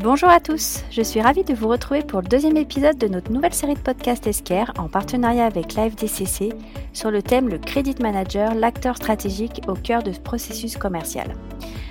[0.00, 3.30] Bonjour à tous, je suis ravie de vous retrouver pour le deuxième épisode de notre
[3.30, 6.52] nouvelle série de podcasts Esquire en partenariat avec LiveDCC
[6.92, 11.36] sur le thème le Credit Manager, l'acteur stratégique au cœur de ce processus commercial.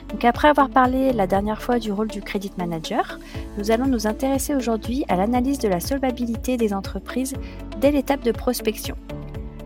[0.09, 3.19] Donc après avoir parlé la dernière fois du rôle du Credit Manager,
[3.57, 7.35] nous allons nous intéresser aujourd'hui à l'analyse de la solvabilité des entreprises
[7.79, 8.97] dès l'étape de prospection.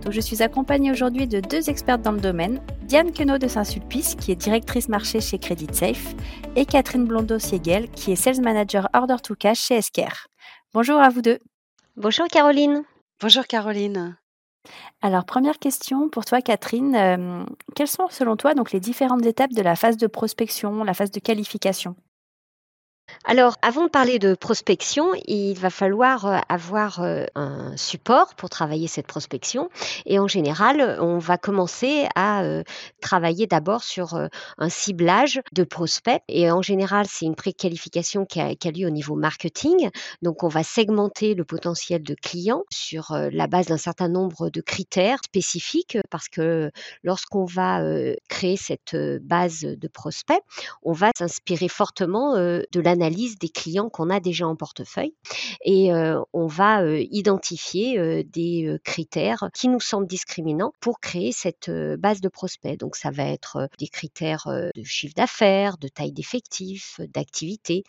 [0.03, 4.15] Donc je suis accompagnée aujourd'hui de deux expertes dans le domaine, Diane Queneau de Saint-Sulpice,
[4.15, 6.15] qui est directrice marché chez Credit Safe,
[6.55, 10.27] et Catherine Blondeau-Siegel, qui est Sales Manager Order to Cash chez Esquire.
[10.73, 11.39] Bonjour à vous deux.
[11.97, 12.83] Bonjour Caroline.
[13.19, 14.15] Bonjour Caroline.
[15.01, 16.95] Alors, première question pour toi, Catherine.
[16.95, 17.43] Euh,
[17.75, 21.11] quelles sont, selon toi, donc, les différentes étapes de la phase de prospection, la phase
[21.11, 21.97] de qualification?
[23.29, 28.49] Alors, avant de parler de prospection, il va falloir euh, avoir euh, un support pour
[28.49, 29.69] travailler cette prospection.
[30.05, 32.63] Et en général, on va commencer à euh,
[33.01, 34.17] travailler d'abord sur
[34.57, 36.21] un ciblage de prospects.
[36.29, 39.89] Et en général, c'est une préqualification qui a, lieu au niveau marketing.
[40.21, 44.61] Donc, on va segmenter le potentiel de clients sur la base d'un certain nombre de
[44.61, 46.71] critères spécifiques parce que
[47.03, 47.81] lorsqu'on va
[48.29, 50.41] créer cette base de prospects,
[50.83, 55.13] on va s'inspirer fortement de l'analyse des clients qu'on a déjà en portefeuille
[55.63, 55.91] et
[56.33, 62.77] on va identifier des critères qui nous semblent discriminants pour créer cette base de prospects.
[62.79, 67.83] Donc ça va être des critères de chiffre d'affaires, de taille d'effectifs, d'activité.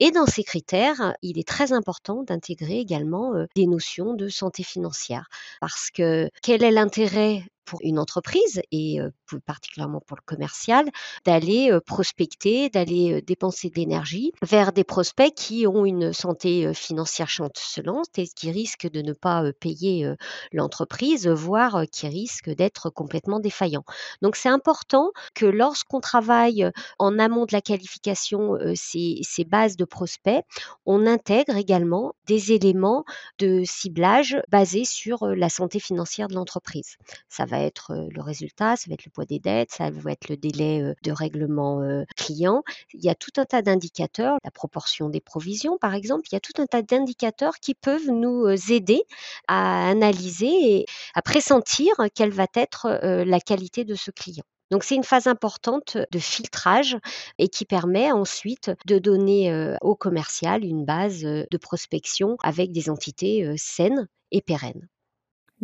[0.00, 5.28] Et dans ces critères, il est très important d'intégrer également des notions de santé financière
[5.60, 10.86] parce que quel est l'intérêt pour une entreprise et plus particulièrement pour le commercial,
[11.24, 18.18] d'aller prospecter, d'aller dépenser de l'énergie vers des prospects qui ont une santé financière chancelante
[18.18, 20.12] et qui risquent de ne pas payer
[20.52, 23.84] l'entreprise, voire qui risquent d'être complètement défaillants.
[24.22, 29.84] Donc c'est important que lorsqu'on travaille en amont de la qualification ces, ces bases de
[29.84, 30.44] prospects,
[30.86, 33.04] on intègre également des éléments
[33.38, 36.96] de ciblage basés sur la santé financière de l'entreprise.
[37.28, 40.28] Ça va être le résultat, ça va être le poids des dettes, ça va être
[40.28, 41.82] le délai de règlement
[42.16, 42.62] client.
[42.92, 46.36] Il y a tout un tas d'indicateurs, la proportion des provisions par exemple, il y
[46.36, 49.02] a tout un tas d'indicateurs qui peuvent nous aider
[49.48, 54.44] à analyser et à pressentir quelle va être la qualité de ce client.
[54.70, 56.96] Donc c'est une phase importante de filtrage
[57.38, 63.54] et qui permet ensuite de donner au commercial une base de prospection avec des entités
[63.56, 64.88] saines et pérennes.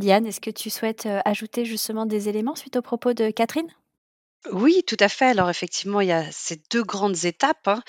[0.00, 3.69] Diane, est-ce que tu souhaites ajouter justement des éléments suite aux propos de Catherine?
[4.50, 5.27] Oui, tout à fait.
[5.27, 7.83] Alors effectivement, il y a ces deux grandes étapes, hein.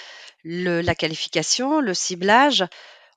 [0.44, 2.66] la qualification, le ciblage.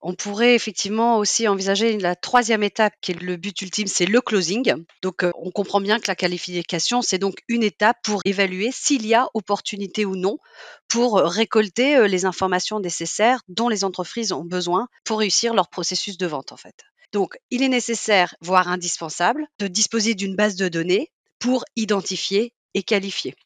[0.01, 4.21] On pourrait effectivement aussi envisager la troisième étape qui est le but ultime, c'est le
[4.21, 4.75] closing.
[5.03, 9.15] Donc on comprend bien que la qualification, c'est donc une étape pour évaluer s'il y
[9.15, 10.39] a opportunité ou non
[10.87, 16.27] pour récolter les informations nécessaires dont les entreprises ont besoin pour réussir leur processus de
[16.27, 16.85] vente en fait.
[17.15, 22.83] Donc, il est nécessaire, voire indispensable, de disposer d'une base de données pour identifier et
[22.83, 23.37] qualifier.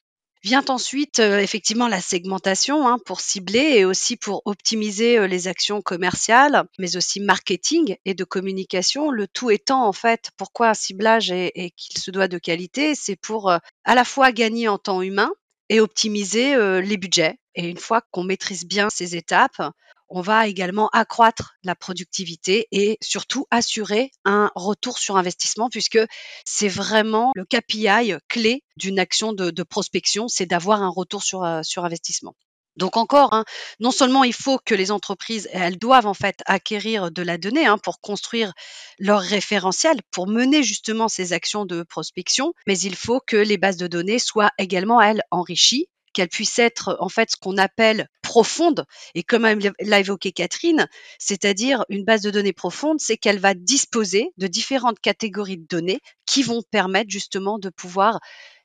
[0.42, 5.48] Vient ensuite euh, effectivement la segmentation hein, pour cibler et aussi pour optimiser euh, les
[5.48, 9.10] actions commerciales, mais aussi marketing et de communication.
[9.10, 13.16] Le tout étant en fait pourquoi un ciblage et, qu'il se doit de qualité, c'est
[13.16, 15.30] pour euh, à la fois gagner en temps humain
[15.68, 17.36] et optimiser les budgets.
[17.54, 19.60] Et une fois qu'on maîtrise bien ces étapes,
[20.08, 25.98] on va également accroître la productivité et surtout assurer un retour sur investissement puisque
[26.44, 31.60] c'est vraiment le KPI clé d'une action de, prospection, c'est d'avoir un retour sur, euh,
[31.76, 32.34] investissement.
[32.76, 33.44] Donc encore, hein,
[33.80, 37.66] non seulement il faut que les entreprises, elles doivent en fait acquérir de la donnée
[37.66, 38.52] hein, pour construire
[39.00, 43.78] leur référentiel, pour mener justement ces actions de prospection, mais il faut que les bases
[43.78, 48.86] de données soient également, elles, enrichies qu'elle puisse être en fait ce qu'on appelle profonde.
[49.14, 49.46] Et comme
[49.78, 50.88] l'a évoqué Catherine,
[51.20, 56.00] c'est-à-dire une base de données profonde, c'est qu'elle va disposer de différentes catégories de données
[56.26, 58.18] qui vont permettre justement de pouvoir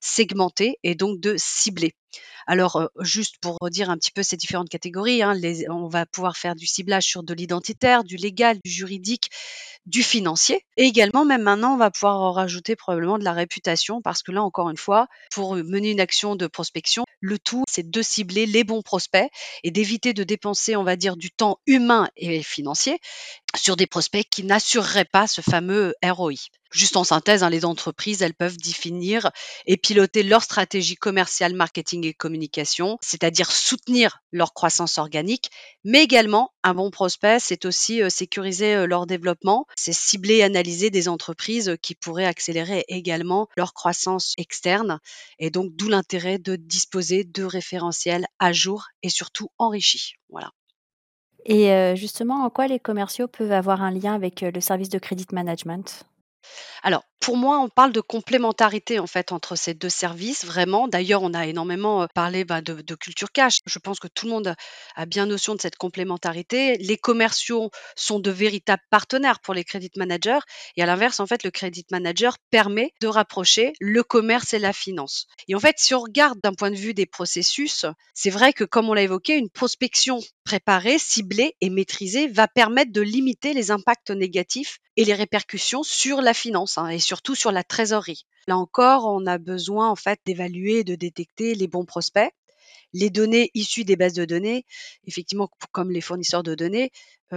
[0.04, 1.94] segmenter et donc de cibler.
[2.46, 5.34] Alors, juste pour redire un petit peu ces différentes catégories, hein,
[5.70, 9.30] on va pouvoir faire du ciblage sur de l'identitaire, du légal, du juridique,
[9.86, 10.66] du financier.
[10.78, 14.44] Et également, même maintenant, on va pouvoir rajouter probablement de la réputation parce que là,
[14.44, 18.64] encore une fois, pour mener une action de prospection, le tout, c'est de cibler les
[18.64, 19.30] bons prospects
[19.64, 23.00] et d'éviter de dépenser, on va dire, du temps humain et financier
[23.56, 26.34] sur des prospects qui n'assureraient pas ce fameux ROI.
[26.74, 29.30] Juste en synthèse, hein, les entreprises, elles peuvent définir
[29.68, 35.52] et piloter leur stratégie commerciale, marketing et communication, c'est-à-dire soutenir leur croissance organique,
[35.84, 40.44] mais également un bon prospect, c'est aussi euh, sécuriser euh, leur développement, c'est cibler et
[40.44, 45.00] analyser des entreprises qui pourraient accélérer également leur croissance externe,
[45.38, 50.16] et donc d'où l'intérêt de disposer de référentiels à jour et surtout enrichis.
[50.30, 50.50] Voilà.
[51.46, 55.28] Et justement, en quoi les commerciaux peuvent avoir un lien avec le service de credit
[55.32, 56.06] management?
[56.84, 60.90] Alors, pour moi, on parle de complémentarité en fait entre ces deux services, vraiment.
[60.90, 63.60] D'ailleurs, on a énormément parlé bah, de, culture cash.
[63.66, 64.56] Je pense que tout le monde
[64.98, 66.76] a bien notion de cette complémentarité.
[66.80, 70.40] Les commerciaux sont de véritables partenaires pour les credit managers.
[70.76, 74.74] Et à l'inverse, en fait, le credit manager permet de rapprocher le commerce et la
[74.74, 75.28] finance.
[75.48, 78.66] Et en fait, si on regarde d'un point de vue des processus, c'est vrai que
[78.66, 83.72] comme on l'a évoqué, une prospection préparée, ciblée et maîtrisée va permettre de limiter les
[83.72, 88.26] impacts négatifs et les répercussions sur la finance hein, et surtout sur la trésorerie.
[88.48, 92.32] Là encore, on a besoin en fait d'évaluer de détecter les bons prospects.
[92.96, 94.66] Les données issues des bases de données,
[95.06, 96.92] effectivement, comme les fournisseurs de données,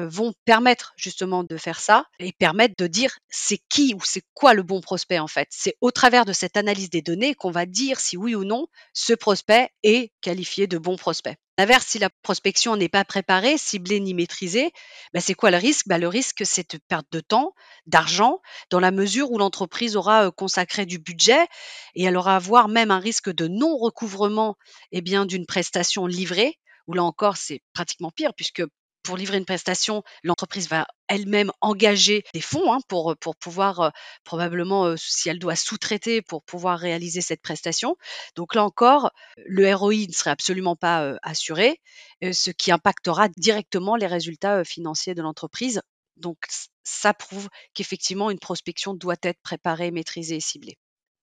[0.04, 4.54] vont permettre justement de faire ça et permettre de dire c'est qui ou c'est quoi
[4.54, 5.48] le bon prospect en fait.
[5.50, 8.66] C'est au travers de cette analyse des données qu'on va dire si oui ou non
[8.92, 11.36] ce prospect est qualifié de bon prospect.
[11.58, 14.72] L'inverse, si la prospection n'est pas préparée, ciblée ni maîtrisée,
[15.14, 15.88] ben c'est quoi le risque?
[15.88, 17.54] Ben Le risque, c'est de perte de temps,
[17.86, 21.46] d'argent, dans la mesure où l'entreprise aura consacré du budget
[21.94, 24.56] et elle aura voire même un risque de non-recouvrement
[24.92, 28.62] eh d'une prestation livrée, où là encore, c'est pratiquement pire, puisque
[29.06, 33.92] pour livrer une prestation, l'entreprise va elle-même engager des fonds hein, pour, pour pouvoir
[34.24, 37.96] probablement, si elle doit sous-traiter, pour pouvoir réaliser cette prestation.
[38.34, 41.80] Donc là encore, le ROI ne serait absolument pas assuré,
[42.20, 45.80] ce qui impactera directement les résultats financiers de l'entreprise.
[46.16, 46.38] Donc
[46.82, 50.78] ça prouve qu'effectivement, une prospection doit être préparée, maîtrisée et ciblée.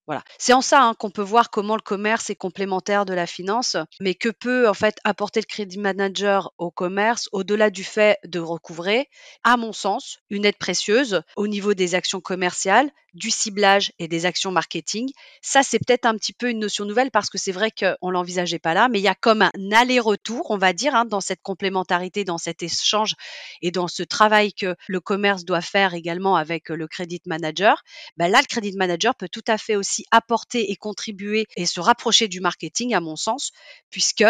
[0.06, 0.24] Voilà.
[0.38, 3.78] C'est en ça hein, qu'on peut voir comment le commerce est complémentaire de la finance,
[4.02, 8.40] mais que peut en fait apporter le crédit manager au commerce au-delà du fait de
[8.40, 9.10] recouvrer,
[9.44, 14.26] à mon sens, une aide précieuse au niveau des actions commerciales, du ciblage et des
[14.26, 15.12] actions marketing.
[15.42, 18.60] Ça, c'est peut-être un petit peu une notion nouvelle parce que c'est vrai qu'on l'envisageait
[18.60, 21.42] pas là, mais il y a comme un aller-retour, on va dire, hein, dans cette
[21.42, 23.16] complémentarité, dans cet échange
[23.62, 27.84] et dans ce travail que le commerce doit faire également avec le credit manager.
[28.18, 31.80] Ben là, le credit manager peut tout à fait aussi apporter et contribuer et se
[31.80, 33.52] rapprocher du marketing, à mon sens,
[33.90, 34.26] puisque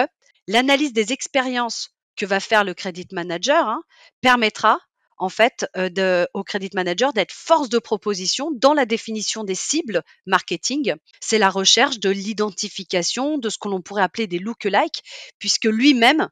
[0.48, 3.82] l'analyse des expériences que va faire le credit manager hein,
[4.22, 4.80] permettra
[5.18, 10.04] en fait euh, au credit manager d'être force de proposition dans la définition des cibles
[10.26, 10.96] marketing.
[11.20, 15.04] C'est la recherche de l'identification de ce que l'on pourrait appeler des look-alike,
[15.40, 16.30] puisque lui-même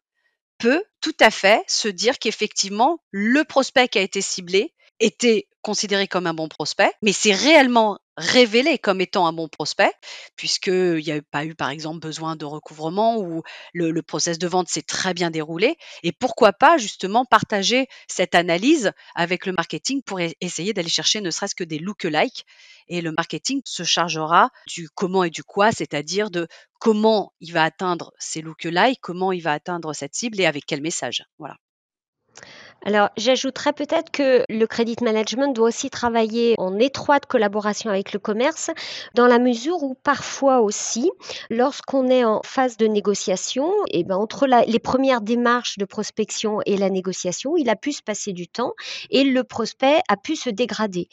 [0.57, 6.07] peut tout à fait se dire qu'effectivement le prospect qui a été ciblé était considéré
[6.07, 9.91] comme un bon prospect, mais c'est réellement révélé comme étant un bon prospect,
[10.35, 13.41] puisqu'il n'y a pas eu, par exemple, besoin de recouvrement ou
[13.73, 15.77] le, process de vente s'est très bien déroulé.
[16.03, 21.31] Et pourquoi pas, justement, partager cette analyse avec le marketing pour essayer d'aller chercher ne
[21.31, 22.45] serait-ce que des look-alike.
[22.87, 26.47] Et le marketing se chargera du comment et du quoi, c'est-à-dire de
[26.79, 30.81] comment il va atteindre ces look-alike, comment il va atteindre cette cible et avec quel
[30.81, 31.23] message.
[31.39, 31.55] Voilà.
[32.83, 38.17] Alors, j'ajouterais peut-être que le credit management doit aussi travailler en étroite collaboration avec le
[38.17, 38.71] commerce,
[39.13, 41.11] dans la mesure où parfois aussi,
[41.51, 46.59] lorsqu'on est en phase de négociation, et eh ben entre les premières démarches de prospection
[46.65, 48.73] et la négociation, il a pu se passer du temps
[49.11, 51.07] et le prospect a pu se dégrader.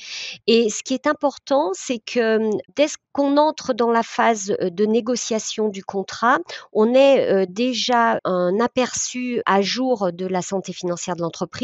[0.47, 5.69] Et ce qui est important, c'est que dès qu'on entre dans la phase de négociation
[5.69, 6.39] du contrat,
[6.73, 11.58] on ait euh, déjà un aperçu à jour de la santé financière de l'entreprise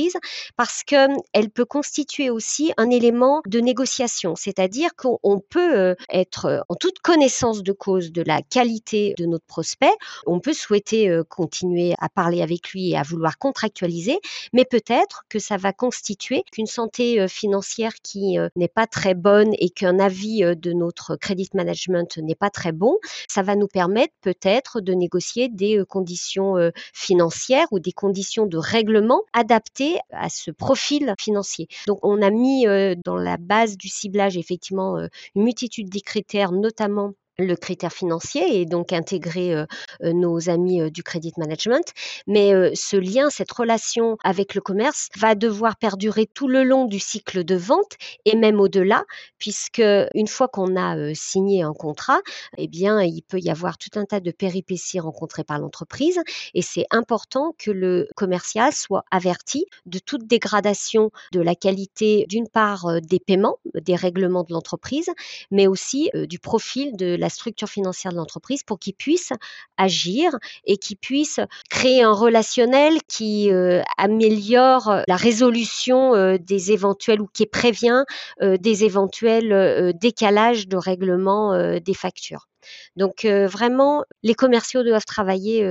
[0.57, 6.61] parce qu'elle peut constituer aussi un élément de négociation, c'est-à-dire qu'on peut euh, être euh,
[6.69, 9.93] en toute connaissance de cause de la qualité de notre prospect,
[10.27, 14.19] on peut souhaiter euh, continuer à parler avec lui et à vouloir contractualiser,
[14.53, 19.71] mais peut-être que ça va constituer qu'une santé financière qui n'est pas très bonne et
[19.71, 22.99] qu'un avis de notre credit management n'est pas très bon,
[23.29, 26.57] ça va nous permettre peut-être de négocier des conditions
[26.93, 31.69] financières ou des conditions de règlement adaptées à ce profil financier.
[31.87, 36.01] Donc on a mis euh, dans la base du ciblage effectivement euh, une multitude des
[36.01, 39.67] critères, notamment le critère financier et donc intégrer euh,
[40.03, 41.93] euh, nos amis euh, du credit management.
[42.27, 46.99] Mais ce lien, cette relation avec le commerce va devoir perdurer tout le long du
[46.99, 49.05] cycle de vente et même au-delà,
[49.39, 49.83] puisque
[50.15, 52.21] une fois qu'on a signé un contrat,
[52.57, 56.21] eh bien, il peut y avoir tout un tas de péripéties rencontrées par l'entreprise
[56.55, 62.49] et c'est important que le commercial soit averti de toute dégradation de la qualité, d'une
[62.49, 65.11] part, des paiements, des règlements de l'entreprise,
[65.51, 69.33] mais aussi du profil de la structure financière de l'entreprise pour qu'il puisse
[69.77, 70.31] agir
[70.65, 71.41] et qu'il puisse
[71.71, 78.05] créer un relationnel qui euh, améliore la résolution euh, des éventuels ou qui prévient
[78.43, 82.49] euh, des éventuels décalages de règlement des factures.
[82.97, 85.63] Donc vraiment, les commerciaux doivent travailler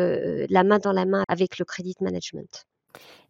[0.50, 2.66] la main dans la main avec le credit management.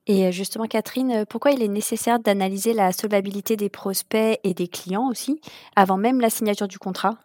[0.06, 5.10] Et justement, Catherine, pourquoi il est nécessaire d'analyser la solvabilité des prospects et des clients
[5.10, 5.39] aussi,
[5.75, 7.18] avant même la signature du contrat?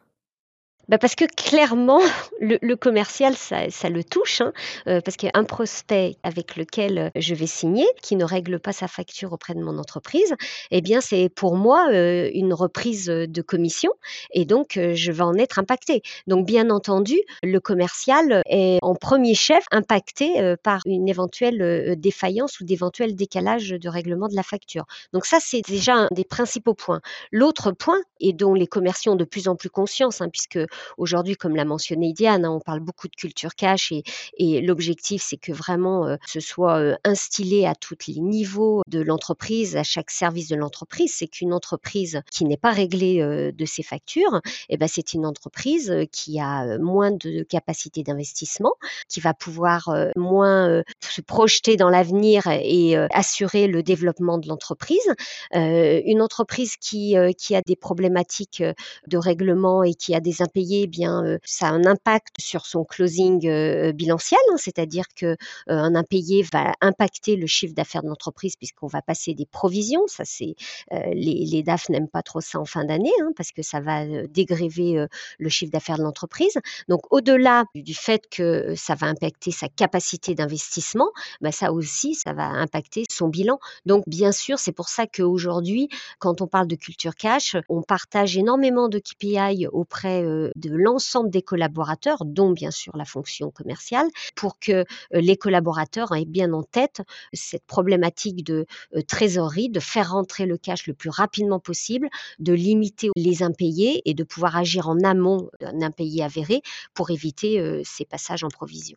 [0.88, 2.00] Bah, parce que clairement,
[2.40, 4.52] le le commercial, ça ça le touche, hein,
[4.88, 9.32] heu, parce qu'un prospect avec lequel, je vais signer, qui ne règle pas sa facture
[9.34, 10.34] auprès de mon entreprise,
[10.70, 13.92] eh bien, c'est pour moi, heu, une reprise, de commission
[14.32, 16.00] et donc heu, je vais en être impactée.
[16.26, 22.64] Donc bien entendu, le commercial est en premier chef impacté, par une éventuelle, défaillance ou
[22.64, 24.84] d'éventuels décalages de règlement de la facture.
[25.12, 27.00] Donc ça, c'est déjà un des principaux points.
[27.32, 30.58] L'autre point et dont les commerciaux ont de plus en plus conscience, hein, puisque
[30.96, 33.92] Aujourd'hui, comme l'a mentionné Diane, hein, on parle beaucoup de culture cash
[34.36, 39.00] et, l'objectif, c'est que vraiment euh, ce soit euh, instillé à tous les niveaux de
[39.00, 41.14] l'entreprise, à chaque service de l'entreprise.
[41.16, 45.26] C'est qu'une entreprise qui n'est pas réglée euh, de ses factures, eh ben, c'est une
[45.26, 48.74] entreprise qui a moins de capacité d'investissement,
[49.08, 55.08] qui va pouvoir moins se projeter dans l'avenir et assurer le développement de l'entreprise.
[55.52, 58.62] une entreprise qui a des problématiques
[59.06, 62.84] de règlement et qui a des impayés eh bien, ça a un impact sur son
[62.84, 68.86] closing bilanciel, hein, c'est-à-dire que un impayé va impacter le chiffre d'affaires de l'entreprise puisqu'on
[68.86, 70.06] va passer des provisions.
[70.06, 70.54] Ça, c'est
[70.90, 75.06] les, DAF n'aiment pas trop ça en fin d'année hein, parce que ça va dégréver
[75.38, 76.58] le chiffre d'affaires de l'entreprise.
[76.88, 81.10] Donc, au-delà du fait que ça va impacter sa capacité d'investissement,
[81.40, 83.58] bah, ça aussi, ça va impacter son bilan.
[83.86, 88.36] Donc, bien sûr, c'est pour ça qu'aujourd'hui, quand on parle de culture cash, on partage
[88.36, 90.24] énormément de KPI auprès
[90.58, 96.14] de l'ensemble des collaborateurs, dont bien sûr la fonction commerciale, pour que euh, les collaborateurs
[96.14, 100.94] aient bien en tête cette problématique de euh, trésorerie, de faire rentrer le cash le
[100.94, 106.22] plus rapidement possible, de limiter les impayés et de pouvoir agir en amont d'un impayé
[106.22, 106.62] avéré
[106.94, 108.96] pour éviter euh, ces passages en provision.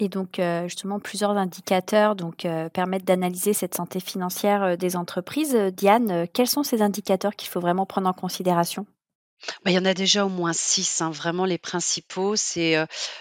[0.00, 5.56] Et donc, justement, plusieurs indicateurs donc, permettent d'analyser cette santé financière des entreprises.
[5.76, 8.86] Diane, quels sont ces indicateurs qu'il faut vraiment prendre en considération?
[9.64, 12.36] Bah, il y en a déjà au moins 6, hein, vraiment les principaux.
[12.36, 12.76] C'est,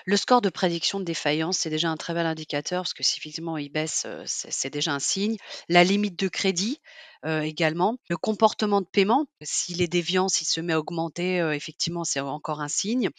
[0.06, 3.20] le score de prédiction de défaillance, c'est déjà un très bel indicateur parce que si
[3.20, 5.38] effectivement il baisse, c'est déjà un signe.
[5.70, 6.82] La limite de crédit,
[7.26, 7.98] également.
[8.10, 12.62] Le comportement de paiement, s'il est déviant, s'il se met à augmenter, effectivement, c'est encore
[12.62, 13.10] un signe.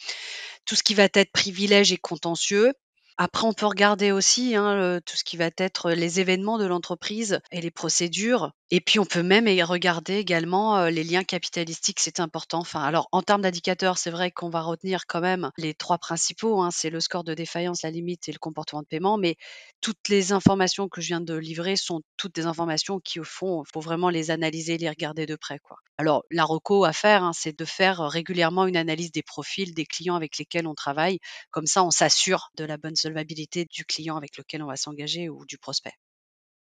[0.65, 2.73] Tout ce qui va être privilège et contentieux.
[3.17, 7.41] Après, on peut regarder aussi, hein, tout ce qui va être les événements de l'entreprise
[7.51, 8.51] et les procédures.
[8.71, 12.63] Et puis, on peut même regarder également les liens capitalistiques, c'est important.
[12.73, 16.61] Alors, en termes d'indicateurs, c'est vrai qu'on va retenir quand même les trois principaux.
[16.61, 19.17] Hein, c'est le score de défaillance, la limite et le comportement de paiement.
[19.17, 19.37] Mais
[19.81, 23.63] toutes les informations que je viens de livrer sont toutes des informations qui, au fond,
[23.65, 25.59] il faut vraiment les analyser, les regarder de près.
[25.97, 29.85] Alors, la reco à faire, hein, c'est de faire régulièrement une analyse des profils des
[29.85, 31.19] clients avec lesquels on travaille.
[31.51, 35.27] Comme ça, on s'assure de la bonne solvabilité du client avec lequel on va s'engager
[35.29, 35.93] ou du prospect.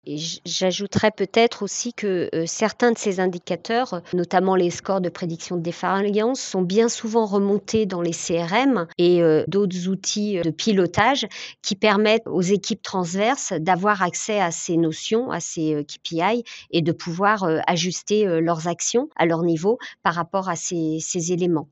[0.07, 6.41] J'ajouterais peut-être aussi que certains de ces indicateurs, notamment les scores de prédiction de défaillance,
[6.41, 11.27] sont bien souvent remontés dans les CRM et d'autres outils de pilotage
[11.63, 16.93] qui permettent aux équipes transverses d'avoir accès à ces notions, à ces KPI et de
[16.93, 21.69] pouvoir ajuster leurs actions à leur niveau par rapport à ces, ces éléments.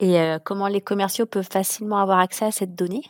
[0.00, 3.02] Et comment les commerciaux peuvent facilement avoir accès à cette donnée?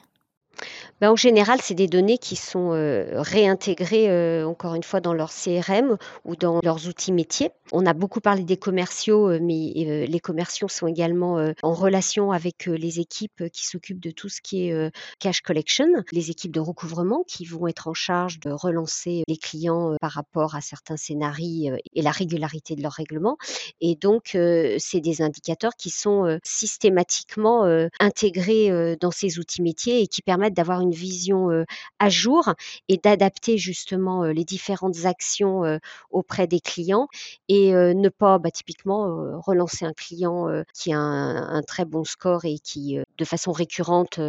[1.00, 2.70] Ben, en général, c'est des données qui sont
[3.12, 7.50] réintégrées, encore une fois, dans leur CRM ou dans leurs outils métiers.
[7.72, 13.00] On a beaucoup parlé des commerciaux, mais les commerciaux sont également en relation avec les
[13.00, 17.44] équipes qui s'occupent de tout ce qui est cash collection, les équipes de recouvrement qui
[17.44, 22.10] vont être en charge de relancer les clients par rapport à certains scénarios et la
[22.10, 23.36] régularité de leur règlement.
[23.80, 24.30] Et donc,
[24.78, 27.64] c'est des indicateurs qui sont systématiquement
[28.00, 31.64] intégrés dans ces outils métiers et qui permettent d'avoir une vision
[31.98, 32.54] à jour
[32.88, 35.78] et d'adapter justement les différentes actions
[36.10, 37.08] auprès des clients
[37.48, 42.58] et ne pas bah, typiquement relancer un client qui a un, très bon score et
[42.58, 44.20] qui de façon récurrente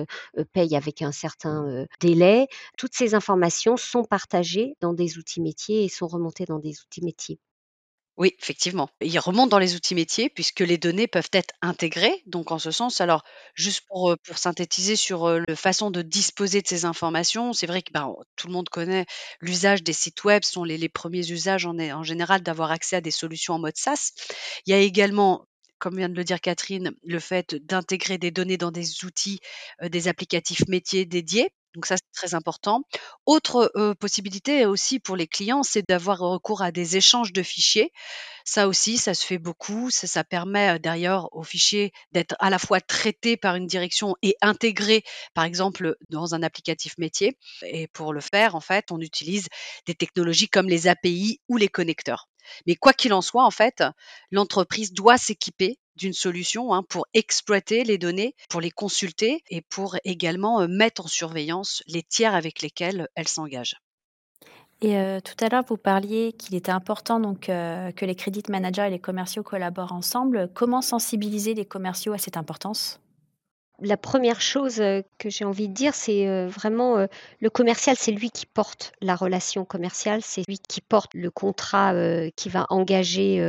[0.54, 2.48] paye avec un certain délai.
[2.78, 7.04] Toutes ces informations sont partagées dans des outils métiers et sont remontées dans des outils
[7.04, 7.40] métiers.
[8.18, 8.90] Oui, effectivement.
[9.00, 12.24] Il remonte dans les outils métiers puisque les données peuvent être intégrées.
[12.26, 16.68] Donc, en ce sens, alors, juste pour, pour synthétiser sur la façon de disposer de
[16.68, 19.06] ces informations, c'est vrai que ben, tout le monde connaît
[19.40, 23.12] l'usage des sites web, sont les, premiers usages en, en général d'avoir accès à des
[23.12, 24.14] solutions en mode SaaS.
[24.66, 25.46] Il y a également
[25.80, 29.40] comme vient de le dire Catherine, le fait d'intégrer des données dans des outils,
[29.84, 32.82] des applicatifs métiers dédiés Donc ça, c'est très important.
[33.26, 37.92] Autre, possibilité aussi pour les clients, c'est d'avoir recours à des échanges de fichiers.
[38.46, 39.90] Ça aussi, ça se fait beaucoup.
[39.92, 45.04] Ça, permet, derrière aux fichiers d'être à la fois traités par une direction et intégrés,
[45.34, 49.48] par exemple, dans un applicatif métier et pour le faire, en fait, on utilise
[49.86, 52.30] des technologies comme les API ou les connecteurs.
[52.66, 53.84] Mais quoi qu'il en soit, en fait,
[54.32, 59.98] l'entreprise doit s'équiper d'une solution hein, pour exploiter les données, pour les consulter et pour
[60.04, 63.76] également euh, mettre en surveillance les tiers avec lesquels elle s'engage.
[64.82, 68.44] Et euh, tout à l'heure, vous parliez qu'il était important donc euh, que les crédits
[68.50, 70.52] managers et les commerciaux collaborent ensemble.
[70.54, 73.00] Comment sensibiliser les commerciaux à cette importance?
[73.82, 74.82] La première chose
[75.18, 77.08] que j'ai envie de dire, c'est vraiment
[77.40, 81.94] le commercial, c'est lui qui porte la relation commerciale, c'est lui qui porte le contrat
[82.36, 83.40] qui va engager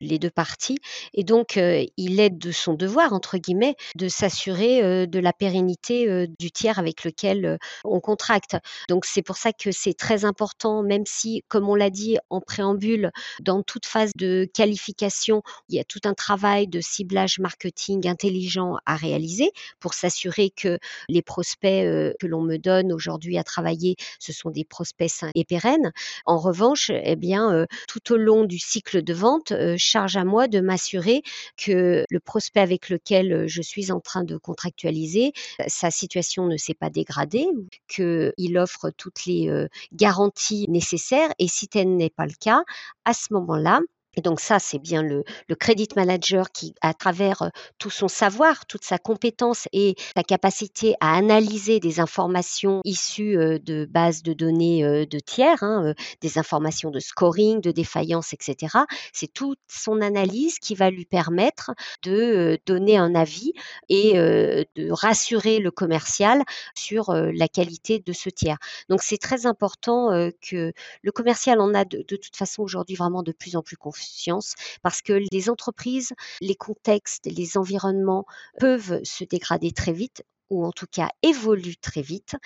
[0.00, 0.78] les deux parties.
[1.12, 6.50] Et donc, il est de son devoir, entre guillemets, de s'assurer de la pérennité du
[6.50, 8.56] tiers avec lequel on contracte.
[8.88, 12.40] Donc, c'est pour ça que c'est très important, même si, comme on l'a dit en
[12.40, 13.10] préambule,
[13.40, 18.76] dans toute phase de qualification, il y a tout un travail de ciblage marketing intelligent
[18.86, 19.50] à réaliser
[19.80, 20.78] pour s'assurer que
[21.08, 21.84] les prospects
[22.20, 25.92] que l'on me donne aujourd'hui à travailler, ce sont des prospects sains et pérennes.
[26.26, 30.60] En revanche, eh bien, tout au long du cycle de vente, charge à moi de
[30.60, 31.22] m'assurer
[31.56, 35.32] que le prospect avec lequel je suis en train de contractualiser,
[35.66, 37.46] sa situation ne s'est pas dégradée,
[37.88, 39.50] qu'il offre toutes les
[39.92, 41.30] garanties nécessaires.
[41.38, 42.62] Et si tel n'est pas le cas,
[43.04, 43.80] à ce moment-là,
[44.16, 45.24] et donc ça, c'est bien le,
[45.58, 51.14] credit manager qui, à travers tout son savoir, toute sa compétence et sa capacité à
[51.14, 57.60] analyser des informations issues de bases de données de tiers, hein, des informations de scoring,
[57.60, 58.78] de défaillance, etc.
[59.12, 63.52] C'est toute son analyse qui va lui permettre de donner un avis
[63.88, 66.42] et de rassurer le commercial
[66.74, 68.58] sur la qualité de ce tiers.
[68.88, 73.22] Donc c'est très important que le commercial en a de, de toute façon aujourd'hui vraiment
[73.22, 78.24] de plus en plus confiance science parce que les entreprises, les contextes, les environnements
[78.58, 80.22] peuvent se dégrader très vite
[80.54, 82.36] ou en tout cas évolue très vite.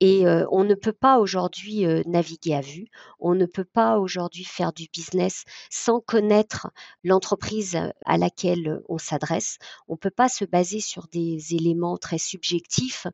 [0.00, 2.86] Et on ne peut pas aujourd'hui naviguer à vue,
[3.20, 6.68] on ne peut pas aujourd'hui faire du business sans connaître
[7.04, 9.58] l'entreprise à laquelle on s'adresse.
[9.88, 13.06] On ne peut pas se baser sur des éléments très subjectifs.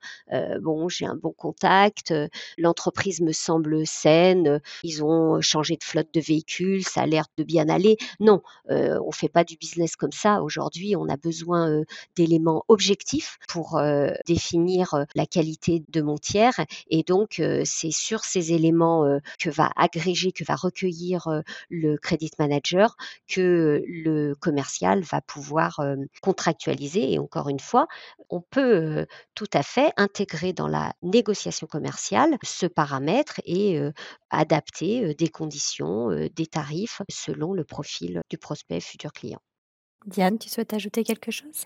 [0.60, 2.14] bon, j'ai un bon contact,
[2.58, 7.44] l'entreprise me semble saine, ils ont changé de flotte de véhicules, ça a l'air de
[7.44, 7.96] bien aller.
[8.20, 10.42] Non, on ne fait pas du business comme ça.
[10.42, 11.82] Aujourd'hui, on a besoin
[12.16, 13.80] d'éléments objectifs pour
[14.26, 16.54] définir définir la qualité de mon tiers.
[16.88, 22.96] Et donc, c'est sur ces éléments que va agréger, que va recueillir le credit manager
[23.26, 25.80] que le commercial va pouvoir
[26.22, 27.12] contractualiser.
[27.12, 27.86] Et encore une fois,
[28.28, 33.80] on peut tout à fait intégrer dans la négociation commerciale ce paramètre et
[34.30, 39.40] adapter des conditions, des tarifs selon le profil du prospect futur client.
[40.06, 41.64] Diane, tu souhaites ajouter quelque chose?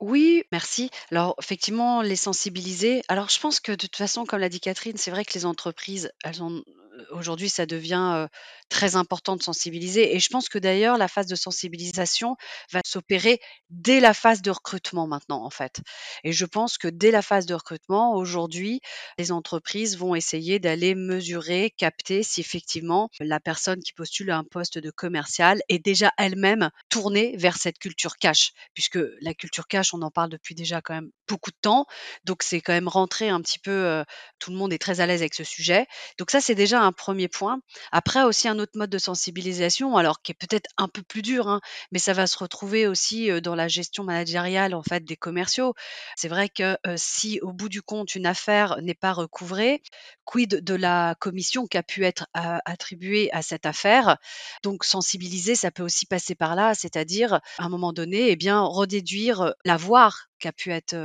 [0.00, 0.90] Oui, merci.
[1.10, 3.02] Alors effectivement, les sensibiliser.
[3.08, 5.46] Alors je pense que de toute façon, comme l'a dit Catherine, c'est vrai que les
[5.46, 6.64] entreprises, elles ont
[7.10, 8.28] aujourd'hui, ça devient
[8.68, 10.14] très important de sensibiliser.
[10.14, 12.36] Et je pense que d'ailleurs, la phase de sensibilisation
[12.72, 15.80] va s'opérer dès la phase de recrutement maintenant, en fait.
[16.24, 18.80] Et je pense que dès la phase de recrutement, aujourd'hui,
[19.18, 24.44] les entreprises vont essayer d'aller mesurer, capter si effectivement la personne qui postule à un
[24.44, 29.92] poste de commercial est déjà elle-même tournée vers cette culture cash, puisque la culture cash,
[29.94, 31.86] on en parle depuis déjà quand même beaucoup de temps.
[32.24, 34.04] Donc c'est quand même rentré un petit peu,
[34.38, 35.86] tout le monde est très à l'aise avec ce sujet.
[36.18, 37.60] Donc ça, c'est déjà un premier point.
[37.92, 41.48] Après aussi un autre mode de sensibilisation, alors qui est peut-être un peu plus dur,
[41.48, 41.60] hein,
[41.92, 45.74] mais ça va se retrouver aussi dans la gestion managériale en fait des commerciaux.
[46.16, 49.82] C'est vrai que si au bout du compte une affaire n'est pas recouvrée,
[50.24, 54.18] quid de la commission qui a pu être attribuée à cette affaire?
[54.62, 58.60] Donc sensibiliser, ça peut aussi passer par là, c'est-à-dire à un moment donné, eh bien
[58.60, 60.96] redéduire l'avoir qui a pu être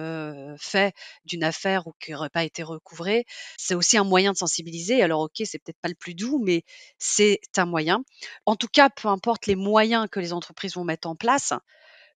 [0.60, 0.96] fait
[1.26, 3.26] d'une affaire ou qui n'aurait pas été recouvré,
[3.58, 5.04] c'est aussi un moyen de sensibiliser.
[5.04, 6.64] Alors ok, c'est peut-être pas le plus doux, mais
[6.98, 8.04] c'est un moyen.
[8.46, 11.54] En tout cas, peu importe les moyens que les entreprises vont mettre en place,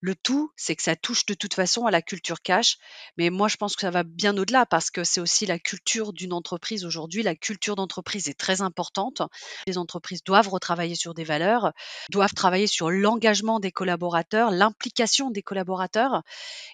[0.02, 2.78] le tout, c'est que ça touche de toute façon à la culture cash.
[3.18, 6.14] Mais moi, je pense que ça va bien au-delà parce que c'est aussi la culture
[6.14, 7.22] d'une entreprise aujourd'hui.
[7.22, 9.22] La culture d'entreprise est très importante.
[9.68, 11.74] Les entreprises doivent retravailler sur des valeurs,
[12.12, 16.24] doivent travailler sur l'engagement des collaborateurs, l'implication des collaborateurs.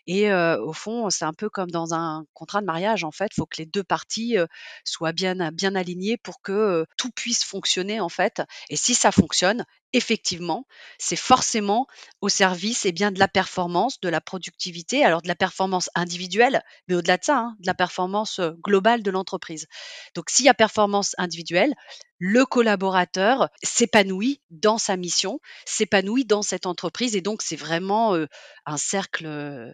[0.05, 3.03] Et au fond, c'est un peu comme dans un contrat de mariage.
[3.03, 4.38] En fait, il faut que les deux parties
[4.83, 7.99] soient bien, alignées pour que tout puisse fonctionner.
[7.99, 11.88] En fait, et si ça fonctionne, effectivement, c'est forcément
[12.21, 15.89] au service et eh bien de la performance, de la productivité, alors de la performance
[15.95, 19.67] individuelle, mais au-delà de ça, hein, de la performance globale de l'entreprise.
[20.13, 21.73] Donc s'il y a performance individuelle,
[22.19, 28.17] le collaborateur s'épanouit dans sa mission, s'épanouit dans cette entreprise et donc c'est vraiment
[28.65, 29.73] un cercle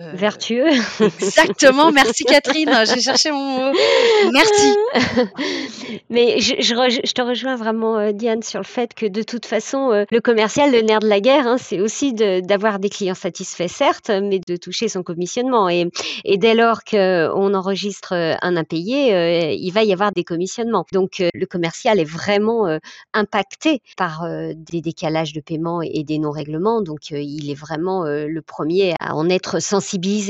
[0.00, 0.70] euh, Vertueux.
[1.20, 3.78] Exactement, merci Catherine, j'ai cherché mon mot.
[4.32, 4.74] Merci.
[6.08, 9.92] Mais je, je, te rejoins vraiment, euh, Diane, sur le fait que de toute façon,
[9.92, 13.68] euh, le commercial, le nerf de la guerre, hein, c'est aussi d'avoir des clients satisfaits,
[13.68, 15.68] certes, mais de toucher son commissionnement.
[15.68, 15.90] Et,
[16.24, 20.86] et dès lors qu'on enregistre un impayé, il va y avoir des commissionnements.
[20.92, 22.78] Donc le commercial est vraiment
[23.12, 24.26] impacté par
[24.56, 26.80] des décalages de paiement et des non-règlements.
[26.80, 29.81] Donc il est vraiment le premier à en être sensible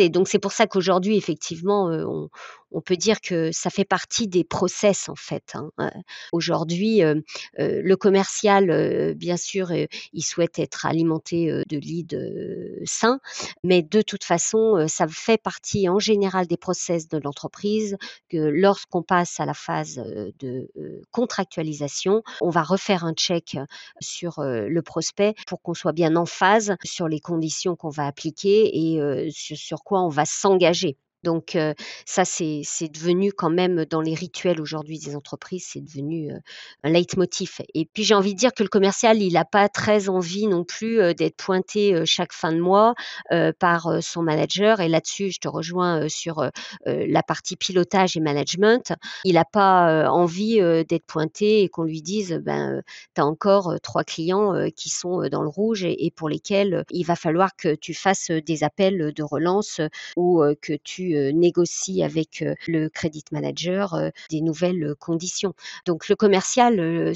[0.09, 2.29] donc c'est pour ça qu'aujourd'hui, effectivement, on,
[2.73, 5.55] on peut dire que ça fait partie des process en fait.
[5.55, 5.91] Hein.
[6.33, 7.03] Aujourd'hui,
[7.59, 12.17] le commercial, bien sûr, il souhaite être alimenté de leads
[12.85, 13.21] sains,
[13.63, 17.97] mais de toute façon, ça fait partie en général des process de l'entreprise
[18.29, 20.03] que lorsqu'on passe à la phase
[20.41, 20.71] de
[21.11, 23.57] contractualisation, on va refaire un check
[24.01, 28.71] sur le prospect pour qu'on soit bien en phase sur les conditions qu'on va appliquer
[28.75, 30.97] et sur quoi on va s'engager.
[31.23, 31.57] Donc
[32.07, 36.31] ça, c'est devenu quand même dans les rituels aujourd'hui des entreprises, c'est devenu
[36.83, 37.59] un leitmotiv.
[37.75, 40.65] Et puis j'ai envie de dire que le commercial, il n'a pas très envie non
[40.65, 42.95] plus d'être pointé chaque fin de mois
[43.59, 44.81] par son manager.
[44.81, 46.51] Et là-dessus, je te rejoins sur
[46.87, 48.93] la partie pilotage et management.
[49.25, 52.83] Il n'a pas envie d'être pointé et qu'on lui dise, ben,
[53.15, 57.17] tu as encore trois clients qui sont dans le rouge et, pour lesquels il va
[57.17, 59.81] falloir que tu fasses des appels de relance
[60.17, 65.55] ou que tu euh, négocie avec euh, le credit manager euh, des nouvelles conditions.
[65.87, 67.13] Donc le commercial,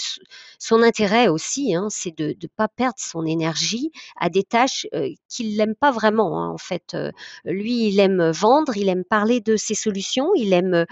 [0.59, 4.87] son intérêt aussi, hein, c'est de ne pas perdre son énergie à des tâches
[5.29, 6.41] qu'il n'aime pas vraiment.
[6.41, 6.97] Hein, en fait,
[7.45, 10.87] lui, il aime vendre, il aime parler de ses solutions, il aime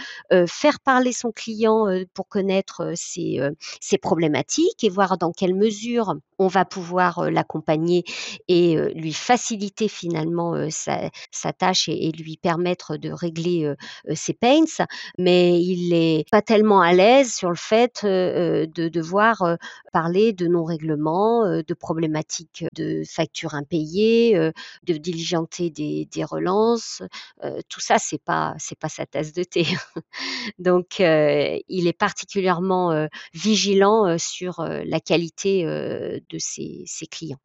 [0.47, 3.41] faire parler son client pour connaître ses,
[3.81, 6.15] ses problématiques et voir dans quelle mesure
[6.45, 8.05] on va pouvoir l'accompagner
[8.49, 11.11] et lui faciliter finalement sa,
[11.53, 13.73] tâche et, lui permettre de régler
[14.15, 14.65] ses pains,
[15.19, 19.57] mais il n'est pas tellement à l'aise sur le fait de devoir
[19.93, 24.53] parler de non-règlement, de problématiques de factures impayées,
[24.85, 27.03] de diligenter des, relances.
[27.69, 29.67] tout ça, c'est pas c'est pas sa tasse de thé.
[30.59, 37.39] Donc, il est particulièrement vigilant sur la qualité de ses, clients.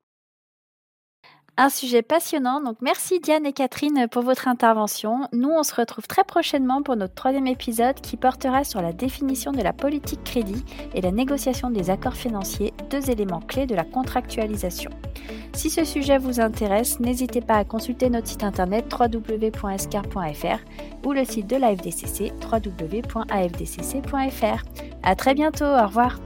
[1.61, 5.27] Un sujet passionnant, donc merci Diane et Catherine pour votre intervention.
[5.33, 9.51] Nous, on se retrouve très prochainement pour notre troisième épisode qui portera sur la définition
[9.51, 10.63] de la politique crédit
[10.95, 14.89] et la négociation des accords financiers, deux éléments clés de la contractualisation.
[15.53, 20.59] Si ce sujet vous intéresse, n'hésitez pas à consulter notre site internet www.escar.fr
[21.05, 23.23] ou le site de l'AFDCC www.afdcc.fr.
[25.03, 26.17] À très bientôt, au revoir.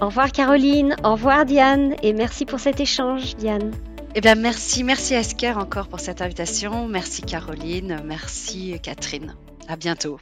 [0.00, 3.72] Au revoir Caroline, au revoir Diane et merci pour cet échange Diane.
[4.14, 9.34] Eh bien merci, merci Esker encore pour cette invitation, merci Caroline, merci Catherine.
[9.66, 10.18] À bientôt.